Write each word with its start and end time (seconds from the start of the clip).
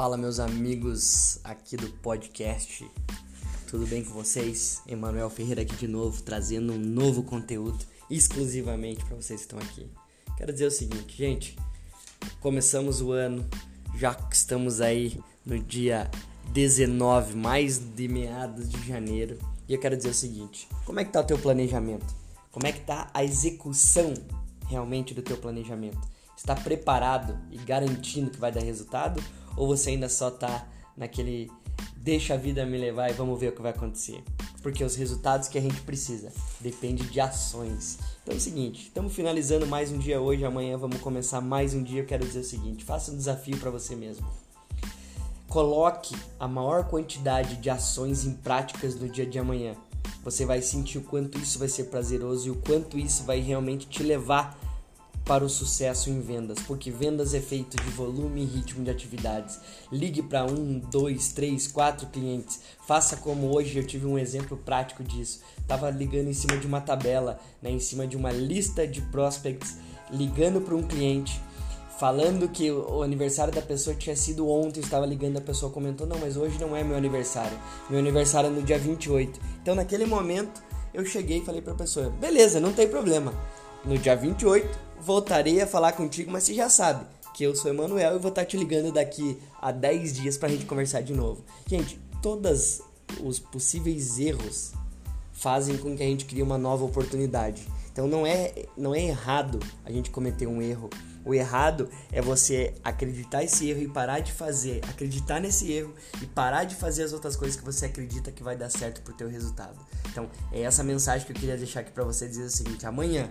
Fala, 0.00 0.16
meus 0.16 0.40
amigos 0.40 1.38
aqui 1.44 1.76
do 1.76 1.86
podcast. 1.98 2.90
Tudo 3.68 3.86
bem 3.86 4.02
com 4.02 4.14
vocês? 4.14 4.80
Emanuel 4.88 5.28
Ferreira 5.28 5.60
aqui 5.60 5.76
de 5.76 5.86
novo, 5.86 6.22
trazendo 6.22 6.72
um 6.72 6.78
novo 6.78 7.22
conteúdo 7.22 7.84
exclusivamente 8.08 9.04
para 9.04 9.16
vocês 9.16 9.40
que 9.40 9.44
estão 9.44 9.58
aqui. 9.58 9.86
Quero 10.38 10.54
dizer 10.54 10.64
o 10.64 10.70
seguinte, 10.70 11.14
gente, 11.14 11.56
começamos 12.40 13.02
o 13.02 13.12
ano, 13.12 13.46
já 13.94 14.18
estamos 14.32 14.80
aí 14.80 15.20
no 15.44 15.58
dia 15.58 16.10
19, 16.50 17.36
mais 17.36 17.78
de 17.78 18.08
meados 18.08 18.70
de 18.70 18.88
janeiro, 18.88 19.38
e 19.68 19.74
eu 19.74 19.78
quero 19.78 19.98
dizer 19.98 20.08
o 20.08 20.14
seguinte: 20.14 20.66
como 20.86 20.98
é 20.98 21.04
que 21.04 21.12
tá 21.12 21.20
o 21.20 21.24
teu 21.24 21.38
planejamento? 21.38 22.06
Como 22.50 22.66
é 22.66 22.72
que 22.72 22.80
tá 22.80 23.10
a 23.12 23.22
execução 23.22 24.14
realmente 24.66 25.12
do 25.12 25.20
teu 25.20 25.36
planejamento? 25.36 26.00
Está 26.34 26.54
preparado 26.54 27.38
e 27.50 27.58
garantindo 27.58 28.30
que 28.30 28.40
vai 28.40 28.50
dar 28.50 28.62
resultado? 28.62 29.22
Ou 29.56 29.66
você 29.66 29.90
ainda 29.90 30.08
só 30.08 30.30
tá 30.30 30.66
naquele 30.96 31.50
deixa 31.96 32.34
a 32.34 32.36
vida 32.36 32.64
me 32.64 32.78
levar 32.78 33.10
e 33.10 33.12
vamos 33.12 33.38
ver 33.38 33.48
o 33.48 33.52
que 33.52 33.60
vai 33.60 33.72
acontecer? 33.72 34.22
Porque 34.62 34.82
os 34.82 34.96
resultados 34.96 35.48
que 35.48 35.58
a 35.58 35.60
gente 35.60 35.80
precisa 35.82 36.32
depende 36.60 37.04
de 37.04 37.20
ações. 37.20 37.98
Então 38.22 38.34
é 38.34 38.36
o 38.36 38.40
seguinte, 38.40 38.84
estamos 38.84 39.14
finalizando 39.14 39.66
mais 39.66 39.92
um 39.92 39.98
dia 39.98 40.20
hoje, 40.20 40.44
amanhã 40.44 40.76
vamos 40.76 41.00
começar 41.00 41.40
mais 41.40 41.74
um 41.74 41.82
dia. 41.82 42.00
Eu 42.00 42.06
quero 42.06 42.26
dizer 42.26 42.40
o 42.40 42.44
seguinte, 42.44 42.84
faça 42.84 43.12
um 43.12 43.16
desafio 43.16 43.56
para 43.58 43.70
você 43.70 43.94
mesmo. 43.94 44.26
Coloque 45.48 46.14
a 46.38 46.46
maior 46.46 46.84
quantidade 46.84 47.56
de 47.56 47.68
ações 47.68 48.24
em 48.24 48.32
práticas 48.32 48.94
no 48.94 49.08
dia 49.08 49.26
de 49.26 49.38
amanhã. 49.38 49.74
Você 50.22 50.44
vai 50.44 50.62
sentir 50.62 50.98
o 50.98 51.02
quanto 51.02 51.38
isso 51.38 51.58
vai 51.58 51.68
ser 51.68 51.84
prazeroso 51.84 52.48
e 52.48 52.50
o 52.50 52.56
quanto 52.56 52.98
isso 52.98 53.24
vai 53.24 53.40
realmente 53.40 53.86
te 53.86 54.02
levar 54.02 54.58
para 55.30 55.44
o 55.44 55.48
sucesso 55.48 56.10
em 56.10 56.20
vendas, 56.20 56.58
porque 56.66 56.90
vendas 56.90 57.34
é 57.34 57.40
feito 57.40 57.76
de 57.76 57.88
volume 57.90 58.42
e 58.42 58.44
ritmo 58.44 58.82
de 58.82 58.90
atividades. 58.90 59.60
Ligue 59.92 60.22
para 60.22 60.44
um, 60.44 60.80
dois, 60.80 61.28
três, 61.28 61.68
quatro 61.68 62.08
clientes. 62.08 62.58
Faça 62.84 63.16
como 63.16 63.54
hoje 63.54 63.78
eu 63.78 63.86
tive 63.86 64.06
um 64.06 64.18
exemplo 64.18 64.56
prático 64.56 65.04
disso. 65.04 65.40
Tava 65.68 65.88
ligando 65.88 66.26
em 66.26 66.32
cima 66.32 66.56
de 66.56 66.66
uma 66.66 66.80
tabela, 66.80 67.38
né, 67.62 67.70
em 67.70 67.78
cima 67.78 68.08
de 68.08 68.16
uma 68.16 68.32
lista 68.32 68.88
de 68.88 69.02
prospects, 69.02 69.76
ligando 70.10 70.60
para 70.60 70.74
um 70.74 70.82
cliente 70.82 71.40
falando 72.00 72.48
que 72.48 72.68
o 72.72 73.00
aniversário 73.00 73.54
da 73.54 73.62
pessoa 73.62 73.94
tinha 73.94 74.16
sido 74.16 74.48
ontem, 74.48 74.80
estava 74.80 75.06
ligando, 75.06 75.36
a 75.36 75.40
pessoa 75.40 75.70
comentou: 75.70 76.08
"Não, 76.08 76.18
mas 76.18 76.36
hoje 76.36 76.58
não 76.58 76.74
é 76.74 76.82
meu 76.82 76.96
aniversário. 76.96 77.56
Meu 77.88 78.00
aniversário 78.00 78.48
é 78.48 78.52
no 78.52 78.64
dia 78.64 78.80
28". 78.80 79.38
Então, 79.62 79.76
naquele 79.76 80.06
momento, 80.06 80.60
eu 80.92 81.04
cheguei 81.04 81.38
e 81.38 81.44
falei 81.44 81.62
para 81.62 81.74
a 81.74 81.76
pessoa: 81.76 82.10
"Beleza, 82.18 82.58
não 82.58 82.72
tem 82.72 82.88
problema. 82.88 83.32
No 83.84 83.96
dia 83.96 84.16
28 84.16 84.89
voltarei 85.00 85.60
a 85.60 85.66
falar 85.66 85.92
contigo, 85.92 86.30
mas 86.30 86.44
você 86.44 86.54
já 86.54 86.68
sabe 86.68 87.04
que 87.34 87.44
eu 87.44 87.54
sou 87.54 87.70
Emanuel 87.70 88.16
e 88.16 88.18
vou 88.18 88.28
estar 88.28 88.44
te 88.44 88.56
ligando 88.56 88.92
daqui 88.92 89.40
a 89.60 89.72
10 89.72 90.14
dias 90.14 90.36
pra 90.36 90.48
gente 90.48 90.66
conversar 90.66 91.00
de 91.00 91.12
novo. 91.12 91.44
Gente, 91.66 91.98
todos 92.22 92.82
os 93.22 93.38
possíveis 93.38 94.18
erros 94.18 94.72
fazem 95.32 95.76
com 95.78 95.96
que 95.96 96.02
a 96.02 96.06
gente 96.06 96.24
crie 96.26 96.42
uma 96.42 96.58
nova 96.58 96.84
oportunidade. 96.84 97.66
Então 97.92 98.06
não 98.06 98.26
é, 98.26 98.52
não 98.76 98.94
é 98.94 99.02
errado 99.02 99.58
a 99.84 99.90
gente 99.90 100.10
cometer 100.10 100.46
um 100.46 100.60
erro. 100.60 100.90
O 101.24 101.34
errado 101.34 101.88
é 102.10 102.22
você 102.22 102.74
acreditar 102.82 103.44
esse 103.44 103.68
erro 103.68 103.82
e 103.82 103.88
parar 103.88 104.20
de 104.20 104.32
fazer, 104.32 104.80
acreditar 104.88 105.38
nesse 105.38 105.70
erro 105.70 105.94
e 106.22 106.26
parar 106.26 106.64
de 106.64 106.74
fazer 106.74 107.02
as 107.02 107.12
outras 107.12 107.36
coisas 107.36 107.58
que 107.58 107.64
você 107.64 107.86
acredita 107.86 108.32
que 108.32 108.42
vai 108.42 108.56
dar 108.56 108.70
certo 108.70 109.02
pro 109.02 109.12
teu 109.12 109.28
resultado. 109.28 109.78
Então, 110.10 110.30
é 110.50 110.62
essa 110.62 110.82
mensagem 110.82 111.26
que 111.26 111.32
eu 111.32 111.36
queria 111.36 111.58
deixar 111.58 111.80
aqui 111.80 111.90
para 111.90 112.04
você 112.04 112.26
dizer 112.26 112.44
o 112.44 112.50
seguinte: 112.50 112.86
amanhã 112.86 113.28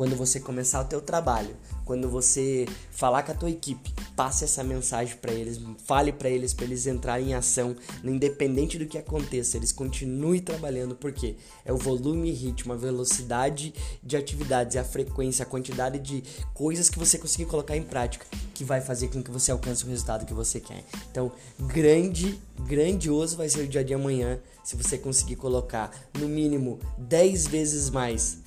quando 0.00 0.16
você 0.16 0.40
começar 0.40 0.80
o 0.80 0.84
teu 0.86 1.02
trabalho, 1.02 1.54
quando 1.84 2.08
você 2.08 2.66
falar 2.90 3.22
com 3.22 3.32
a 3.32 3.34
tua 3.34 3.50
equipe, 3.50 3.92
passe 4.16 4.44
essa 4.44 4.64
mensagem 4.64 5.14
para 5.18 5.30
eles, 5.30 5.60
fale 5.84 6.10
para 6.10 6.30
eles 6.30 6.54
para 6.54 6.64
eles 6.64 6.86
entrarem 6.86 7.32
em 7.32 7.34
ação, 7.34 7.76
independente 8.02 8.78
do 8.78 8.86
que 8.86 8.96
aconteça, 8.96 9.58
eles 9.58 9.72
continuem 9.72 10.40
trabalhando 10.40 10.94
porque 10.94 11.36
é 11.66 11.70
o 11.70 11.76
volume 11.76 12.30
e 12.30 12.32
ritmo, 12.32 12.72
a 12.72 12.76
velocidade 12.76 13.74
de 14.02 14.16
atividades, 14.16 14.74
a 14.78 14.84
frequência, 14.84 15.42
a 15.42 15.46
quantidade 15.46 15.98
de 15.98 16.24
coisas 16.54 16.88
que 16.88 16.98
você 16.98 17.18
conseguir 17.18 17.44
colocar 17.44 17.76
em 17.76 17.82
prática 17.82 18.24
que 18.54 18.64
vai 18.64 18.80
fazer 18.80 19.08
com 19.08 19.22
que 19.22 19.30
você 19.30 19.50
alcance 19.50 19.84
o 19.84 19.88
resultado 19.88 20.24
que 20.24 20.32
você 20.32 20.60
quer. 20.60 20.82
Então, 21.10 21.30
grande, 21.58 22.40
grandioso 22.60 23.36
vai 23.36 23.50
ser 23.50 23.64
o 23.64 23.68
dia 23.68 23.84
de 23.84 23.92
amanhã 23.92 24.40
se 24.64 24.76
você 24.76 24.96
conseguir 24.96 25.36
colocar 25.36 25.90
no 26.18 26.26
mínimo 26.26 26.78
10 26.96 27.48
vezes 27.48 27.90
mais 27.90 28.38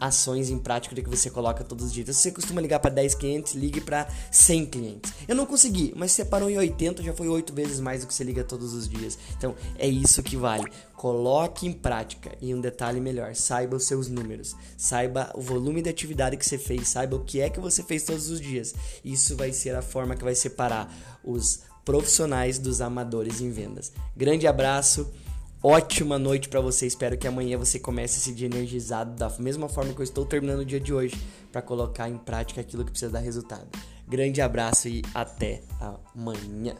ações 0.00 0.50
em 0.50 0.58
prática 0.58 0.94
que 0.94 1.08
você 1.08 1.30
coloca 1.30 1.64
todos 1.64 1.86
os 1.86 1.92
dias. 1.92 2.08
Se 2.16 2.22
você 2.22 2.32
costuma 2.32 2.60
ligar 2.60 2.80
para 2.80 2.90
10 2.90 3.14
clientes, 3.14 3.54
ligue 3.54 3.80
para 3.80 4.08
100 4.30 4.66
clientes. 4.66 5.12
Eu 5.26 5.34
não 5.34 5.46
consegui, 5.46 5.92
mas 5.96 6.12
você 6.12 6.24
parou 6.24 6.50
em 6.50 6.56
80, 6.56 7.02
já 7.02 7.12
foi 7.12 7.28
8 7.28 7.52
vezes 7.52 7.80
mais 7.80 8.00
do 8.00 8.06
que 8.06 8.14
você 8.14 8.24
liga 8.24 8.44
todos 8.44 8.74
os 8.74 8.88
dias. 8.88 9.18
Então, 9.36 9.54
é 9.78 9.86
isso 9.86 10.22
que 10.22 10.36
vale. 10.36 10.70
Coloque 10.94 11.66
em 11.66 11.72
prática 11.72 12.36
e 12.40 12.54
um 12.54 12.60
detalhe 12.60 13.00
melhor, 13.00 13.34
saiba 13.34 13.76
os 13.76 13.86
seus 13.86 14.08
números, 14.08 14.56
saiba 14.76 15.30
o 15.34 15.40
volume 15.40 15.82
de 15.82 15.90
atividade 15.90 16.36
que 16.36 16.46
você 16.46 16.58
fez, 16.58 16.88
saiba 16.88 17.16
o 17.16 17.24
que 17.24 17.40
é 17.40 17.50
que 17.50 17.60
você 17.60 17.82
fez 17.82 18.04
todos 18.04 18.30
os 18.30 18.40
dias. 18.40 18.74
Isso 19.04 19.36
vai 19.36 19.52
ser 19.52 19.74
a 19.74 19.82
forma 19.82 20.16
que 20.16 20.24
vai 20.24 20.34
separar 20.34 20.92
os 21.24 21.60
profissionais 21.84 22.58
dos 22.58 22.80
amadores 22.80 23.40
em 23.40 23.50
vendas. 23.50 23.92
Grande 24.16 24.46
abraço 24.46 25.08
ótima 25.62 26.18
noite 26.18 26.48
para 26.48 26.60
você. 26.60 26.86
Espero 26.86 27.16
que 27.16 27.26
amanhã 27.26 27.58
você 27.58 27.78
comece 27.78 28.18
esse 28.18 28.32
dia 28.32 28.46
energizado 28.46 29.16
da 29.16 29.28
mesma 29.38 29.68
forma 29.68 29.92
que 29.92 30.00
eu 30.00 30.04
estou 30.04 30.24
terminando 30.24 30.60
o 30.60 30.64
dia 30.64 30.80
de 30.80 30.92
hoje 30.92 31.16
para 31.50 31.62
colocar 31.62 32.08
em 32.08 32.16
prática 32.18 32.60
aquilo 32.60 32.84
que 32.84 32.90
precisa 32.90 33.12
dar 33.12 33.20
resultado. 33.20 33.66
Grande 34.08 34.40
abraço 34.40 34.88
e 34.88 35.02
até 35.14 35.62
amanhã. 35.80 36.76